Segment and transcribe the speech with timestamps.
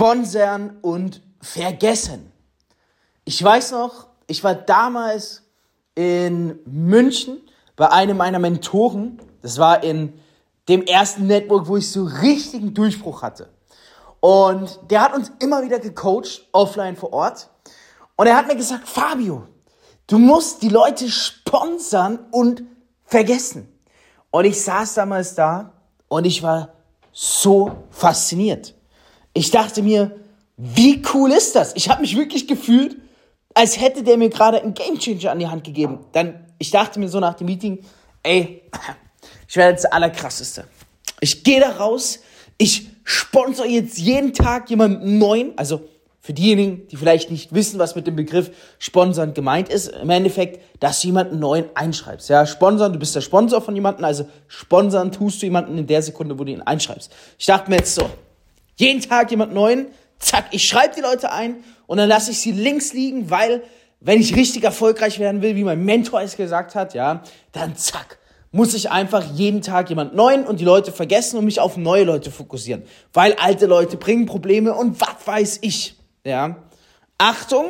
[0.00, 2.32] sponsern und vergessen.
[3.26, 5.42] Ich weiß noch, ich war damals
[5.94, 7.42] in München
[7.76, 9.20] bei einem meiner Mentoren.
[9.42, 10.18] Das war in
[10.70, 13.50] dem ersten Network, wo ich so richtigen Durchbruch hatte.
[14.20, 17.50] Und der hat uns immer wieder gecoacht, offline vor Ort.
[18.16, 19.48] Und er hat mir gesagt, Fabio,
[20.06, 22.62] du musst die Leute sponsern und
[23.04, 23.68] vergessen.
[24.30, 25.74] Und ich saß damals da
[26.08, 26.72] und ich war
[27.12, 28.79] so fasziniert.
[29.32, 30.16] Ich dachte mir,
[30.56, 31.74] wie cool ist das?
[31.74, 32.96] Ich habe mich wirklich gefühlt,
[33.54, 36.00] als hätte der mir gerade einen Gamechanger an die Hand gegeben.
[36.12, 37.78] Dann, ich dachte mir so nach dem Meeting,
[38.22, 38.62] ey,
[39.48, 40.64] ich werde jetzt der Allerkrasseste.
[41.20, 42.20] Ich gehe da raus,
[42.58, 45.82] ich sponsor jetzt jeden Tag jemanden neuen, also
[46.20, 50.60] für diejenigen, die vielleicht nicht wissen, was mit dem Begriff Sponsern gemeint ist, im Endeffekt,
[50.78, 52.28] dass du jemanden neuen einschreibst.
[52.28, 56.02] Ja, sponsern, du bist der Sponsor von jemandem, also sponsern tust du jemanden in der
[56.02, 57.10] Sekunde, wo du ihn einschreibst.
[57.38, 58.08] Ich dachte mir jetzt so,
[58.80, 59.86] jeden Tag jemand neuen,
[60.18, 63.62] zack, ich schreibe die Leute ein und dann lasse ich sie links liegen, weil
[64.00, 67.22] wenn ich richtig erfolgreich werden will, wie mein Mentor es gesagt hat, ja,
[67.52, 68.18] dann zack,
[68.50, 72.04] muss ich einfach jeden Tag jemand neuen und die Leute vergessen und mich auf neue
[72.04, 72.82] Leute fokussieren.
[73.12, 75.96] Weil alte Leute bringen Probleme und was weiß ich.
[76.24, 76.56] Ja.
[77.18, 77.66] Achtung!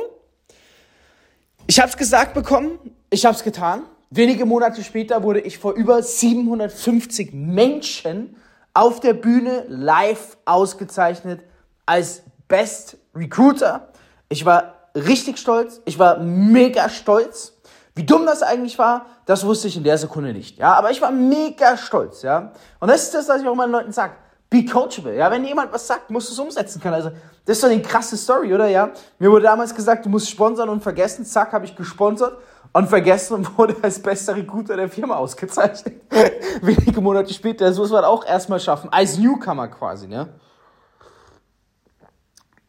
[1.67, 2.79] Ich habe es gesagt bekommen,
[3.11, 3.83] ich habe es getan.
[4.11, 8.37] Wenige Monate später wurde ich vor über 750 Menschen
[8.75, 11.41] auf der Bühne live ausgezeichnet
[11.87, 13.89] als Best Recruiter.
[14.29, 17.57] Ich war richtig stolz, ich war mega stolz.
[17.95, 20.59] Wie dumm das eigentlich war, das wusste ich in der Sekunde nicht.
[20.59, 22.53] Ja, aber ich war mega stolz, ja.
[22.79, 24.15] Und das ist das, was ich auch meinen Leuten sage.
[24.49, 25.17] Be coachable.
[25.17, 26.95] Ja, wenn jemand was sagt, musst du es umsetzen können.
[26.95, 27.11] Also,
[27.45, 28.69] das ist doch eine krasse Story, oder?
[28.69, 31.25] Ja, mir wurde damals gesagt, du musst sponsern und vergessen.
[31.25, 32.37] Zack, habe ich gesponsert
[32.73, 36.03] und vergessen wurde als bester Recruiter der Firma ausgezeichnet.
[36.63, 38.93] Wenige Monate später, das muss man auch erstmal schaffen.
[38.93, 40.29] Als Newcomer quasi, ne?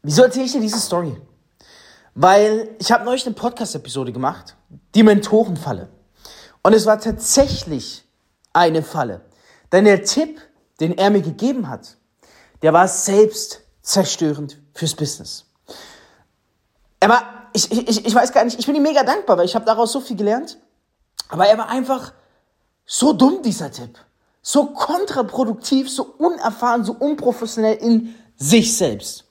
[0.03, 1.15] Wieso erzähle ich dir diese Story?
[2.15, 4.55] Weil ich habe neulich eine Podcast-Episode gemacht,
[4.95, 5.89] die Mentorenfalle.
[6.63, 8.03] Und es war tatsächlich
[8.53, 9.21] eine Falle.
[9.71, 10.41] Denn der Tipp,
[10.79, 11.97] den er mir gegeben hat,
[12.61, 15.45] der war selbst zerstörend fürs Business.
[16.99, 19.55] Er war, ich, ich, ich weiß gar nicht, ich bin ihm mega dankbar, weil ich
[19.55, 20.57] habe daraus so viel gelernt.
[21.29, 22.13] Aber er war einfach
[22.85, 23.97] so dumm, dieser Tipp.
[24.41, 29.25] So kontraproduktiv, so unerfahren, so unprofessionell in sich selbst.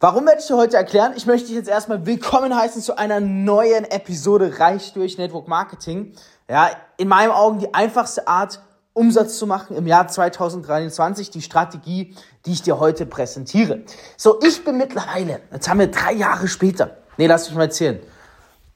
[0.00, 1.14] Warum werde ich dir heute erklären?
[1.16, 6.14] Ich möchte dich jetzt erstmal willkommen heißen zu einer neuen Episode Reich durch Network Marketing.
[6.48, 8.60] Ja, in meinen Augen die einfachste Art,
[8.98, 12.14] Umsatz zu machen im Jahr 2023, die Strategie,
[12.44, 13.82] die ich dir heute präsentiere.
[14.16, 18.00] So, ich bin mittlerweile, jetzt haben wir drei Jahre später, nee, lass mich mal erzählen,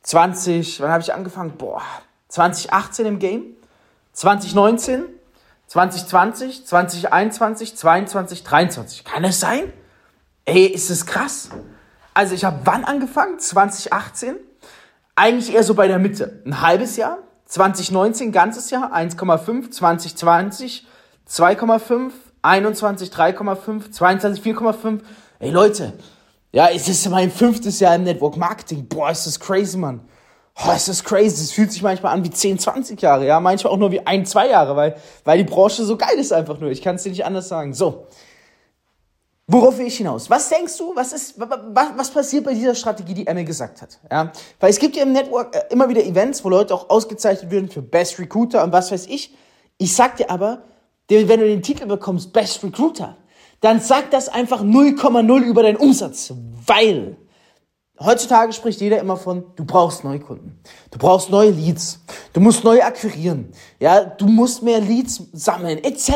[0.03, 1.57] 20, wann habe ich angefangen?
[1.59, 1.83] Boah,
[2.29, 3.45] 2018 im Game,
[4.13, 5.05] 2019,
[5.67, 9.05] 2020, 2021, 22, 23.
[9.05, 9.73] Kann es sein?
[10.45, 11.49] Ey, ist das krass.
[12.15, 13.39] Also ich habe wann angefangen?
[13.39, 14.37] 2018.
[15.15, 16.43] Eigentlich eher so bei der Mitte.
[16.45, 17.19] Ein halbes Jahr.
[17.53, 19.71] 2019 ganzes Jahr 1,5.
[19.71, 20.87] 2020
[21.29, 22.11] 2,5.
[22.41, 23.91] 21 3,5.
[23.91, 25.01] 22 4,5.
[25.39, 25.93] Ey Leute,
[26.51, 28.89] ja, es ist mein fünftes Jahr im Network Marketing.
[28.89, 30.01] Boah, ist das crazy, Mann.
[30.65, 31.43] Oh, ist das crazy.
[31.43, 33.39] Es fühlt sich manchmal an wie 10, 20 Jahre, ja.
[33.39, 36.59] Manchmal auch nur wie ein, zwei Jahre, weil, weil die Branche so geil ist einfach
[36.59, 36.71] nur.
[36.71, 37.75] Ich kann es dir nicht anders sagen.
[37.75, 38.07] So.
[39.49, 40.31] Worauf will ich hinaus?
[40.31, 43.99] Was denkst du, was, ist, was, was passiert bei dieser Strategie, die mir gesagt hat?
[44.11, 44.33] Ja?
[44.61, 47.69] Weil es gibt ja im Network äh, immer wieder Events, wo Leute auch ausgezeichnet werden
[47.69, 49.35] für Best Recruiter und was weiß ich.
[49.79, 50.63] Ich sag dir aber,
[51.09, 53.17] wenn du den Titel bekommst, Best Recruiter,
[53.61, 56.33] dann sagt das einfach 0,0 über deinen Umsatz,
[56.67, 57.17] weil
[58.05, 60.59] Heutzutage spricht jeder immer von, du brauchst Neukunden.
[60.91, 62.01] Du brauchst neue Leads.
[62.33, 63.53] Du musst neu akquirieren.
[63.81, 66.11] Ja, du musst mehr Leads sammeln, etc.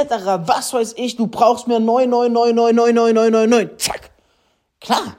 [0.46, 3.66] Was weiß ich, du brauchst mehr neu, neu, neu, neu, neu, neu, neu, neu, neu.
[3.76, 4.10] Zack.
[4.80, 5.16] Klar.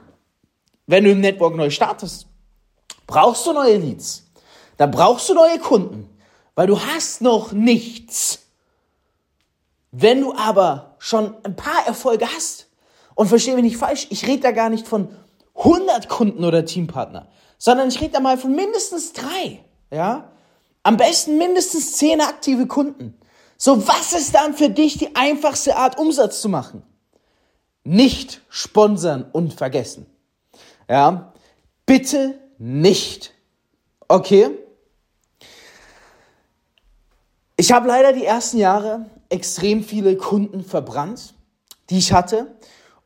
[0.86, 2.26] Wenn du im Network neu startest,
[3.06, 4.24] brauchst du neue Leads.
[4.76, 6.08] Dann brauchst du neue Kunden,
[6.54, 8.40] weil du hast noch nichts.
[9.90, 12.68] Wenn du aber schon ein paar Erfolge hast,
[13.18, 15.08] und verstehe mich nicht falsch, ich rede da gar nicht von
[15.58, 17.28] 100 Kunden oder Teampartner,
[17.58, 19.60] sondern ich rede da mal von mindestens drei,
[19.90, 20.30] ja?
[20.82, 23.18] Am besten mindestens zehn aktive Kunden.
[23.58, 26.82] So, was ist dann für dich die einfachste Art, Umsatz zu machen?
[27.84, 30.06] Nicht sponsern und vergessen.
[30.88, 31.32] Ja?
[31.84, 33.34] Bitte nicht.
[34.06, 34.50] Okay?
[37.56, 41.34] Ich habe leider die ersten Jahre extrem viele Kunden verbrannt,
[41.90, 42.54] die ich hatte.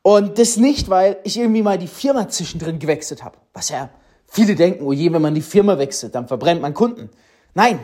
[0.03, 3.37] Und das nicht, weil ich irgendwie mal die Firma zwischendrin gewechselt habe.
[3.53, 3.89] Was ja
[4.27, 7.09] viele denken, oh je, wenn man die Firma wechselt, dann verbrennt man Kunden.
[7.55, 7.79] Nein,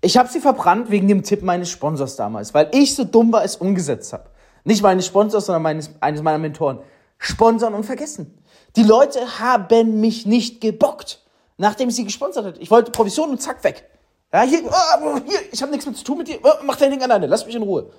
[0.00, 3.44] ich habe sie verbrannt wegen dem Tipp meines Sponsors damals, weil ich so dumm war,
[3.44, 4.30] es umgesetzt habe.
[4.64, 6.80] Nicht meines Sponsors, sondern meines, eines meiner Mentoren.
[7.18, 8.38] sponsern und vergessen.
[8.76, 11.22] Die Leute haben mich nicht gebockt,
[11.58, 12.58] nachdem ich sie gesponsert hat.
[12.58, 13.88] Ich wollte Provision und zack, weg.
[14.32, 16.38] Ja, hier, oh, hier ich habe nichts mehr zu tun mit dir.
[16.42, 17.90] Oh, mach dein Ding alleine, lass mich in Ruhe.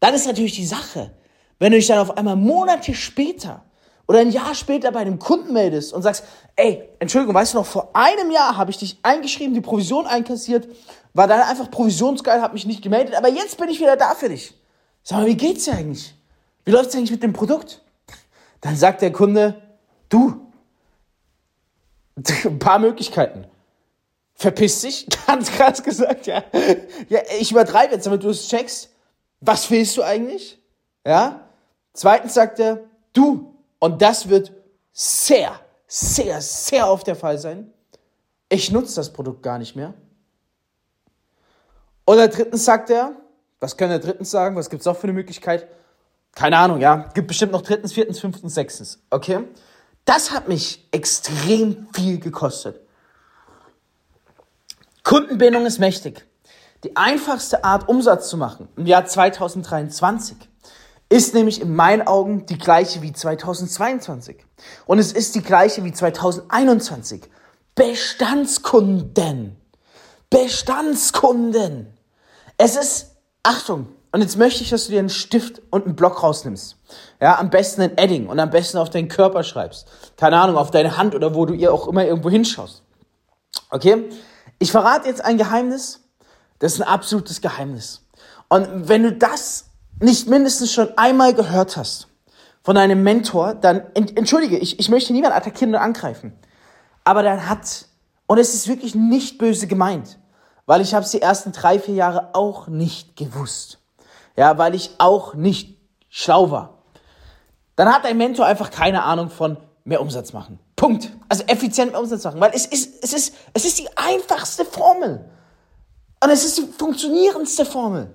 [0.00, 1.12] Dann ist natürlich die Sache,
[1.58, 3.64] wenn du dich dann auf einmal Monate später
[4.06, 6.24] oder ein Jahr später bei einem Kunden meldest und sagst,
[6.56, 10.68] ey, Entschuldigung, weißt du noch, vor einem Jahr habe ich dich eingeschrieben, die Provision einkassiert,
[11.12, 14.28] war dann einfach provisionsgeil, habe mich nicht gemeldet, aber jetzt bin ich wieder da für
[14.28, 14.54] dich.
[15.02, 16.14] Sag mal, wie geht's dir eigentlich?
[16.64, 17.82] Wie läuft's eigentlich mit dem Produkt?
[18.60, 19.60] Dann sagt der Kunde,
[20.08, 20.48] du,
[22.44, 23.46] ein paar Möglichkeiten.
[24.34, 26.42] Verpiss dich, ganz krass gesagt, ja.
[27.08, 28.90] Ja, ich übertreibe jetzt, damit du es checkst.
[29.40, 30.58] Was willst du eigentlich?
[31.06, 31.47] Ja?
[31.98, 34.52] Zweitens sagt er, du, und das wird
[34.92, 35.58] sehr,
[35.88, 37.72] sehr, sehr oft der Fall sein.
[38.48, 39.94] Ich nutze das Produkt gar nicht mehr.
[42.06, 43.16] Oder drittens sagt er,
[43.58, 44.54] was kann er drittens sagen?
[44.54, 45.66] Was gibt es auch für eine Möglichkeit?
[46.36, 47.08] Keine Ahnung, ja.
[47.14, 49.02] Gibt bestimmt noch drittens, viertens, fünftens, sechstens.
[49.10, 49.40] Okay?
[50.04, 52.80] Das hat mich extrem viel gekostet.
[55.02, 56.24] Kundenbindung ist mächtig.
[56.84, 60.47] Die einfachste Art, Umsatz zu machen im Jahr 2023
[61.08, 64.44] ist nämlich in meinen Augen die gleiche wie 2022.
[64.86, 67.22] Und es ist die gleiche wie 2021.
[67.74, 69.56] Bestandskunden.
[70.30, 71.94] Bestandskunden.
[72.58, 76.22] Es ist, Achtung, und jetzt möchte ich, dass du dir einen Stift und einen Block
[76.22, 76.76] rausnimmst.
[77.20, 79.86] Ja, am besten ein Edding und am besten auf deinen Körper schreibst.
[80.16, 82.82] Keine Ahnung, auf deine Hand oder wo du ihr auch immer irgendwo hinschaust.
[83.70, 84.08] Okay?
[84.58, 86.00] Ich verrate jetzt ein Geheimnis.
[86.58, 88.02] Das ist ein absolutes Geheimnis.
[88.48, 89.67] Und wenn du das
[90.00, 92.08] nicht mindestens schon einmal gehört hast
[92.62, 96.32] von einem Mentor, dann, entschuldige, ich, ich möchte niemanden attackieren oder angreifen,
[97.04, 97.86] aber dann hat,
[98.26, 100.18] und es ist wirklich nicht böse gemeint,
[100.66, 103.78] weil ich habe es die ersten drei, vier Jahre auch nicht gewusst.
[104.36, 105.78] Ja, weil ich auch nicht
[106.10, 106.82] schlau war.
[107.74, 110.60] Dann hat ein Mentor einfach keine Ahnung von mehr Umsatz machen.
[110.76, 111.10] Punkt.
[111.28, 115.24] Also effizient mehr Umsatz machen, weil es ist, es ist, es ist die einfachste Formel.
[116.22, 118.12] Und es ist die funktionierendste Formel.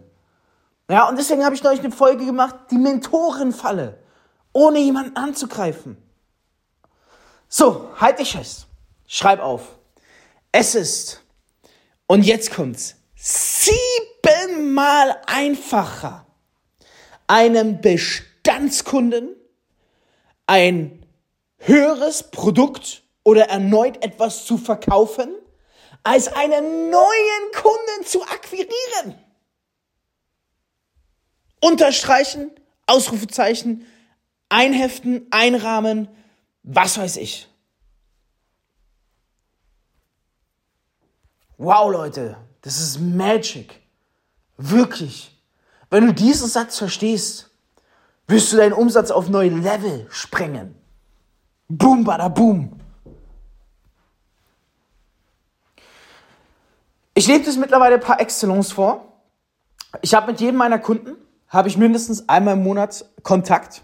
[0.90, 4.00] Ja, und deswegen habe ich neulich eine Folge gemacht, die Mentorenfalle,
[4.52, 5.98] ohne jemanden anzugreifen.
[7.48, 8.68] So, halt dich fest.
[9.08, 9.78] Schreib auf.
[10.52, 11.22] Es ist,
[12.08, 16.26] und jetzt kommt's, siebenmal einfacher,
[17.28, 19.36] einem Bestandskunden
[20.48, 21.06] ein
[21.58, 25.34] höheres Produkt oder erneut etwas zu verkaufen,
[26.04, 29.23] als einen neuen Kunden zu akquirieren.
[31.64, 32.52] Unterstreichen,
[32.88, 33.86] Ausrufezeichen,
[34.50, 36.10] einheften, einrahmen,
[36.64, 37.48] was weiß ich.
[41.58, 43.80] Wow, Leute, das ist Magic.
[44.58, 45.42] Wirklich.
[45.90, 47.50] Wenn du diesen Satz verstehst,
[48.28, 50.76] wirst du deinen Umsatz auf neue Level sprengen.
[51.70, 52.78] Boom, bada boom.
[57.14, 59.14] Ich lebe das mittlerweile par excellence vor.
[60.02, 61.23] Ich habe mit jedem meiner Kunden
[61.54, 63.84] habe ich mindestens einmal im Monat Kontakt,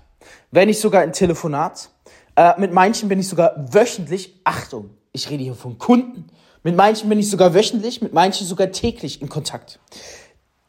[0.51, 1.91] wenn nicht sogar ein Telefonat.
[2.35, 6.27] Äh, mit manchen bin ich sogar wöchentlich, Achtung, ich rede hier von Kunden.
[6.63, 9.79] Mit manchen bin ich sogar wöchentlich, mit manchen sogar täglich in Kontakt.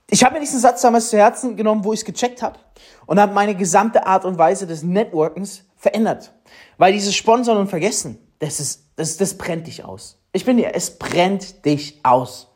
[0.09, 2.59] Ich habe mir diesen Satz damals zu Herzen genommen, wo ich es gecheckt habe
[3.07, 6.33] und habe meine gesamte Art und Weise des Networkens verändert.
[6.77, 10.19] Weil dieses Sponsoren und Vergessen, das, ist, das, das brennt dich aus.
[10.33, 12.49] Ich bin dir, es brennt dich aus.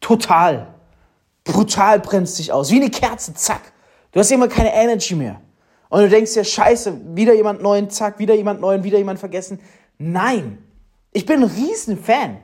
[0.00, 0.74] Total.
[1.48, 2.70] Brutal brennt dich aus.
[2.70, 3.72] Wie eine Kerze, zack.
[4.12, 5.40] Du hast immer keine Energy mehr.
[5.88, 9.58] Und du denkst dir, scheiße, wieder jemand neuen, zack, wieder jemand neuen, wieder jemand vergessen.
[9.96, 10.58] Nein.
[11.12, 12.38] Ich bin ein riesen Fan,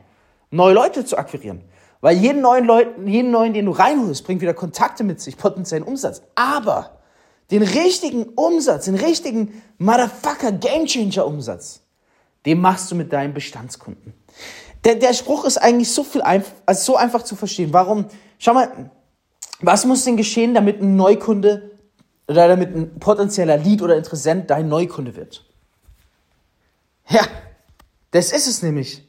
[0.50, 1.62] neue Leute zu akquirieren.
[2.00, 5.84] Weil jeden neuen Leuten, jeden neuen, den du reinholst, bringt wieder Kontakte mit sich, potenziellen
[5.84, 6.22] Umsatz.
[6.34, 6.98] Aber
[7.50, 11.82] den richtigen Umsatz, den richtigen Motherfucker Gamechanger Umsatz,
[12.46, 14.14] den machst du mit deinen Bestandskunden.
[14.84, 17.72] Der, der Spruch ist eigentlich so viel einfach, also so einfach zu verstehen.
[17.72, 18.06] Warum?
[18.38, 18.90] Schau mal,
[19.60, 21.70] was muss denn geschehen, damit ein Neukunde
[22.28, 25.44] oder damit ein potenzieller Lead oder Interessent dein Neukunde wird?
[27.08, 27.26] Ja,
[28.10, 29.08] das ist es nämlich.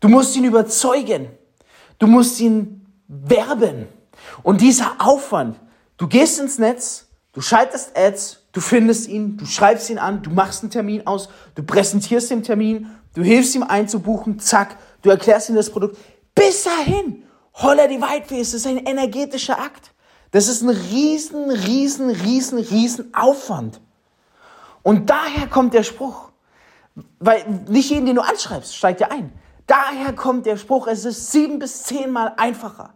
[0.00, 1.28] Du musst ihn überzeugen.
[1.98, 3.88] Du musst ihn werben.
[4.42, 5.58] Und dieser Aufwand,
[5.96, 10.30] du gehst ins Netz, du schaltest Ads, du findest ihn, du schreibst ihn an, du
[10.30, 12.88] machst einen Termin aus, du präsentierst den Termin,
[13.18, 15.98] Du hilfst ihm einzubuchen, zack, du erklärst ihm das Produkt.
[16.36, 19.92] Bis dahin, holla die Whiteface, das ist ein energetischer Akt.
[20.30, 23.80] Das ist ein riesen, riesen, riesen, riesen Aufwand.
[24.84, 26.30] Und daher kommt der Spruch,
[27.18, 29.32] weil nicht jeden, den du anschreibst, steigt ja ein.
[29.66, 32.94] Daher kommt der Spruch, es ist sieben bis zehnmal einfacher,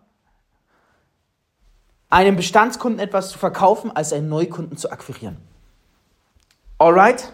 [2.11, 5.39] einem Bestandskunden etwas zu verkaufen, als einen Neukunden zu akquirieren.
[6.79, 7.33] Alright?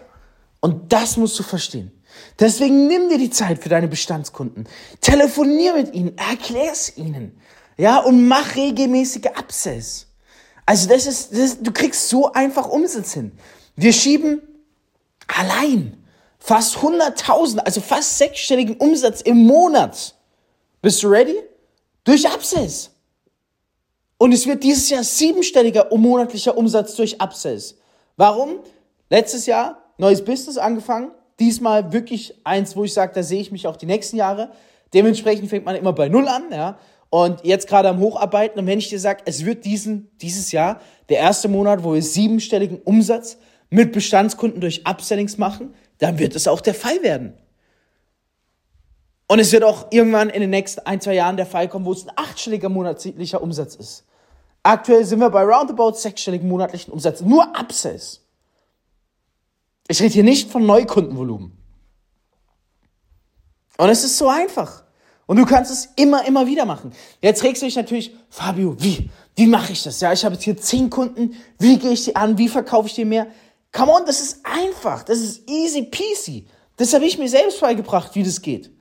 [0.59, 1.91] Und das musst du verstehen.
[2.39, 4.67] Deswegen nimm dir die Zeit für deine Bestandskunden.
[5.01, 7.39] Telefonier mit ihnen, erklär es ihnen.
[7.77, 10.07] Ja, und mach regelmäßige Upsells.
[10.65, 13.31] Also das ist, das, du kriegst so einfach Umsatz hin.
[13.75, 14.41] Wir schieben
[15.27, 16.05] allein
[16.37, 20.15] fast 100.000, also fast sechsstelligen Umsatz im Monat.
[20.81, 21.35] Bist du ready?
[22.03, 22.91] Durch Upsells.
[24.17, 27.75] Und es wird dieses Jahr siebenstelliger monatlicher Umsatz durch Upsells.
[28.17, 28.59] Warum?
[29.09, 31.11] Letztes Jahr neues Business angefangen.
[31.39, 34.51] Diesmal wirklich eins, wo ich sage, da sehe ich mich auch die nächsten Jahre.
[34.93, 36.77] Dementsprechend fängt man immer bei Null an, ja.
[37.09, 38.59] Und jetzt gerade am Hocharbeiten.
[38.59, 40.79] Und wenn ich dir sage, es wird diesen, dieses Jahr
[41.09, 43.37] der erste Monat, wo wir siebenstelligen Umsatz
[43.69, 47.33] mit Bestandskunden durch Upsellings machen, dann wird es auch der Fall werden.
[49.27, 51.91] Und es wird auch irgendwann in den nächsten ein, zwei Jahren der Fall kommen, wo
[51.91, 54.05] es ein achtstelliger monatlicher Umsatz ist.
[54.63, 57.21] Aktuell sind wir bei roundabout sechsstelligen monatlichen Umsatz.
[57.21, 58.25] Nur Upsells.
[59.89, 61.51] Ich rede hier nicht von Neukundenvolumen.
[63.77, 64.83] Und es ist so einfach.
[65.25, 66.91] Und du kannst es immer, immer wieder machen.
[67.21, 69.09] Jetzt regst du dich natürlich, Fabio, wie?
[69.35, 69.99] Wie mache ich das?
[69.99, 71.35] Ja, ich habe jetzt hier zehn Kunden.
[71.57, 72.37] Wie gehe ich die an?
[72.37, 73.27] Wie verkaufe ich die mehr?
[73.71, 75.03] Come on, das ist einfach.
[75.03, 76.45] Das ist easy peasy.
[76.77, 78.71] Das habe ich mir selbst beigebracht, wie das geht.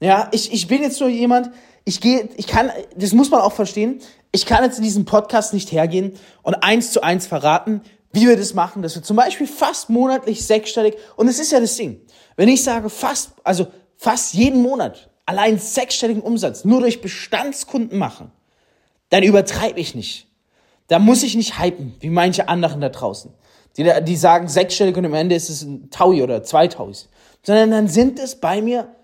[0.00, 1.50] Ja, ich, ich bin jetzt nur jemand,
[1.84, 4.00] ich gehe, ich kann, das muss man auch verstehen.
[4.32, 7.82] Ich kann jetzt in diesem Podcast nicht hergehen und eins zu eins verraten,
[8.16, 11.60] wie wir das machen, dass wir zum Beispiel fast monatlich sechsstellig, und es ist ja
[11.60, 12.00] das Ding,
[12.36, 13.66] wenn ich sage fast, also
[13.98, 18.32] fast jeden Monat allein sechsstelligen Umsatz nur durch Bestandskunden machen,
[19.10, 20.28] dann übertreibe ich nicht.
[20.88, 23.34] Da muss ich nicht hypen, wie manche anderen da draußen.
[23.76, 27.10] Die, die sagen sechsstellig und am Ende ist es ein Taui oder zwei Tauis.
[27.42, 28.96] Sondern dann sind es bei mir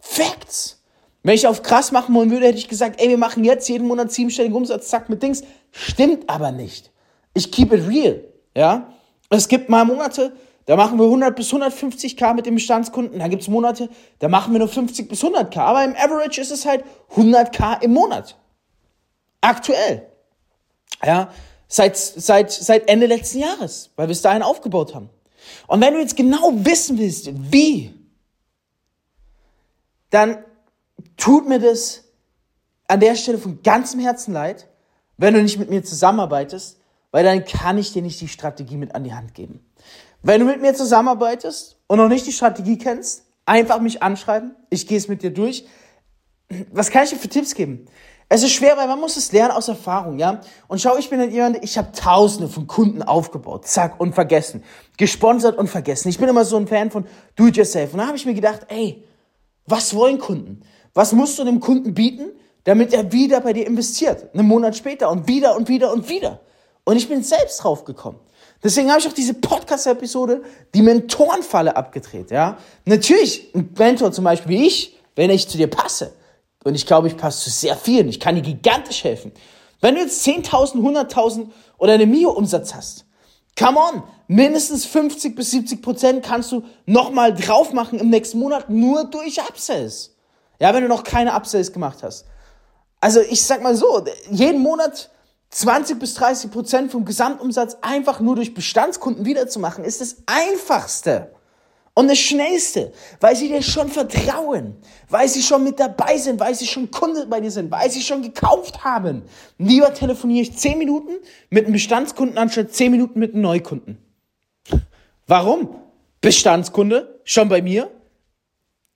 [0.00, 0.82] Facts.
[1.22, 3.86] Wenn ich auf krass machen wollen würde, hätte ich gesagt, ey, wir machen jetzt jeden
[3.86, 5.42] Monat siebenstelligen Umsatz, zack, mit Dings.
[5.70, 6.90] Stimmt aber nicht.
[7.34, 8.24] Ich keep it real.
[8.54, 8.92] Ja,
[9.28, 10.32] es gibt mal Monate,
[10.66, 13.18] da machen wir 100 bis 150k mit den Bestandskunden.
[13.18, 13.88] Da gibt es Monate,
[14.18, 15.58] da machen wir nur 50 bis 100k.
[15.58, 18.36] Aber im Average ist es halt 100k im Monat.
[19.40, 20.06] Aktuell.
[21.04, 21.32] Ja,
[21.66, 25.08] seit, seit, seit Ende letzten Jahres, weil wir es dahin aufgebaut haben.
[25.66, 27.94] Und wenn du jetzt genau wissen willst, wie,
[30.10, 30.44] dann
[31.16, 32.04] tut mir das
[32.86, 34.68] an der Stelle von ganzem Herzen leid,
[35.16, 36.79] wenn du nicht mit mir zusammenarbeitest,
[37.10, 39.60] weil dann kann ich dir nicht die Strategie mit an die Hand geben.
[40.22, 44.54] Wenn du mit mir zusammenarbeitest und noch nicht die Strategie kennst, einfach mich anschreiben.
[44.68, 45.66] Ich gehe es mit dir durch.
[46.72, 47.86] Was kann ich dir für Tipps geben?
[48.28, 50.40] Es ist schwer, weil man muss es lernen aus Erfahrung, ja.
[50.68, 54.62] Und schau, ich bin dann jemand, ich habe Tausende von Kunden aufgebaut, zack und vergessen,
[54.96, 56.08] gesponsert und vergessen.
[56.08, 57.92] Ich bin immer so ein Fan von Do It Yourself.
[57.92, 59.04] Und da habe ich mir gedacht, ey,
[59.66, 60.62] was wollen Kunden?
[60.94, 62.30] Was musst du dem Kunden bieten,
[62.62, 64.32] damit er wieder bei dir investiert?
[64.32, 66.40] Einen Monat später und wieder und wieder und wieder.
[66.84, 68.18] Und ich bin selbst drauf gekommen.
[68.62, 70.42] Deswegen habe ich auch diese Podcast-Episode,
[70.74, 72.58] die Mentorenfalle abgedreht, ja.
[72.84, 76.12] Natürlich, ein Mentor zum Beispiel wie ich, wenn ich zu dir passe,
[76.64, 79.32] und ich glaube, ich passe zu sehr vielen, ich kann dir gigantisch helfen.
[79.80, 83.06] Wenn du jetzt 10.000, 100.000 oder eine Mio-Umsatz hast,
[83.58, 88.68] come on, mindestens 50 bis 70 Prozent kannst du nochmal drauf machen im nächsten Monat
[88.68, 90.14] nur durch Upsells.
[90.60, 92.26] Ja, wenn du noch keine Upsells gemacht hast.
[93.00, 95.10] Also ich sag mal so, jeden Monat
[95.50, 101.32] 20 bis 30 Prozent vom Gesamtumsatz einfach nur durch Bestandskunden wiederzumachen, ist das einfachste
[101.94, 104.76] und das schnellste, weil sie dir schon vertrauen,
[105.08, 108.00] weil sie schon mit dabei sind, weil sie schon Kunde bei dir sind, weil sie
[108.00, 109.22] schon gekauft haben.
[109.58, 111.12] Lieber telefoniere ich 10 Minuten
[111.50, 113.98] mit einem Bestandskunden anstatt 10 Minuten mit einem Neukunden.
[115.26, 115.76] Warum?
[116.20, 117.90] Bestandskunde, schon bei mir,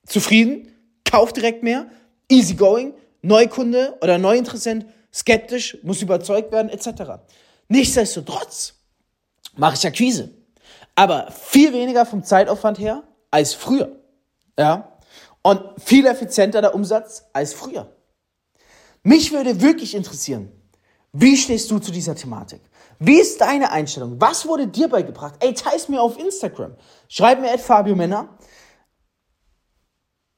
[0.05, 0.71] zufrieden,
[1.03, 1.87] kauft direkt mehr,
[2.29, 4.85] easy going, Neukunde oder Neuinteressent,
[5.15, 7.21] skeptisch, muss überzeugt werden, etc.
[7.69, 8.73] Nichtsdestotrotz
[9.55, 10.31] mache ich Akquise.
[10.95, 13.95] Aber viel weniger vom Zeitaufwand her als früher.
[14.57, 14.97] Ja?
[15.41, 17.95] Und viel effizienter der Umsatz als früher.
[19.03, 20.51] Mich würde wirklich interessieren,
[21.13, 22.61] wie stehst du zu dieser Thematik?
[22.99, 24.19] Wie ist deine Einstellung?
[24.19, 25.35] Was wurde dir beigebracht?
[25.39, 26.75] Ey, teils mir auf Instagram.
[27.07, 28.37] Schreib mir at Fabio Männer.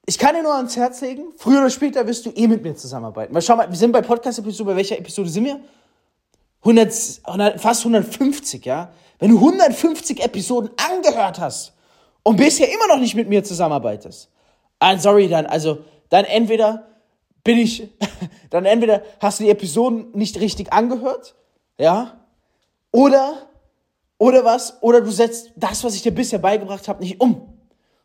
[0.10, 2.74] Ich kann dir nur ans Herz legen, früher oder später wirst du eh mit mir
[2.74, 3.34] zusammenarbeiten.
[3.34, 5.60] Mal schau mal, wir sind bei Podcast-Episode, bei welcher Episode sind wir?
[6.62, 8.94] 100, 100, fast 150, ja?
[9.20, 11.74] Wenn du 150 Episoden angehört hast
[12.24, 14.30] und bisher immer noch nicht mit mir zusammenarbeitest,
[14.80, 16.88] ah, sorry dann, also, dann entweder
[17.44, 17.90] bin ich,
[18.50, 21.36] dann entweder hast du die Episoden nicht richtig angehört,
[21.78, 22.18] ja?
[22.94, 23.50] Oder,
[24.18, 24.82] oder was?
[24.82, 27.60] Oder du setzt das, was ich dir bisher beigebracht habe, nicht um.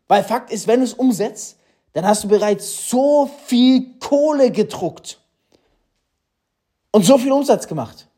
[0.09, 1.59] Weil Fakt ist, wenn du es umsetzt,
[1.93, 5.21] dann hast du bereits so viel Kohle gedruckt
[6.91, 8.09] und so viel Umsatz gemacht,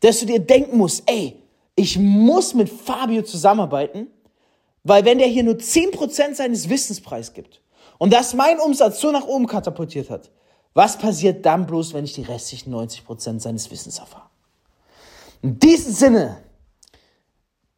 [0.00, 1.42] dass du dir denken musst, ey,
[1.76, 4.08] ich muss mit Fabio zusammenarbeiten,
[4.84, 7.60] Weil wenn der hier nur 10% seines Wissens preisgibt
[7.98, 10.30] und das mein Umsatz so nach oben katapultiert hat,
[10.74, 14.28] was passiert dann bloß, wenn ich die restlichen 90% seines Wissens erfahre?
[15.40, 16.36] In diesem Sinne,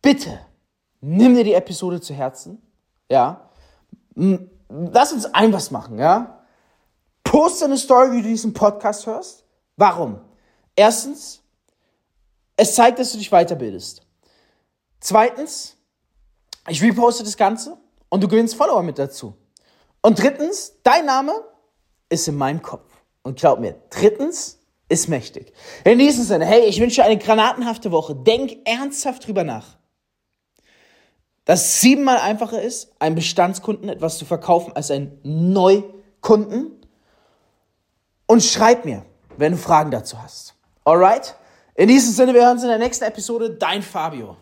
[0.03, 0.41] bitte,
[1.01, 2.61] nimm dir die Episode zu Herzen,
[3.09, 3.49] ja.
[4.69, 6.45] Lass uns ein was machen, ja.
[7.25, 9.45] Poste eine Story, wie du diesen Podcast hörst.
[9.77, 10.21] Warum?
[10.75, 11.43] Erstens,
[12.57, 14.07] es zeigt, dass du dich weiterbildest.
[15.01, 15.77] Zweitens,
[16.69, 17.77] ich reposte das Ganze
[18.09, 19.37] und du gewinnst Follower mit dazu.
[20.03, 21.33] Und drittens, dein Name
[22.09, 22.91] ist in meinem Kopf.
[23.23, 25.53] Und glaub mir, drittens ist mächtig.
[25.85, 28.15] In diesem Sinne, hey, ich wünsche dir eine granatenhafte Woche.
[28.15, 29.77] Denk ernsthaft drüber nach.
[31.47, 36.73] Dass siebenmal einfacher ist, einem Bestandskunden etwas zu verkaufen als einen Neukunden.
[38.27, 39.07] Und schreib mir,
[39.39, 40.55] wenn du Fragen dazu hast.
[40.85, 41.37] Alright?
[41.77, 43.51] In diesem Sinne, wir hören uns in der nächsten Episode.
[43.51, 44.37] Dein Fabio.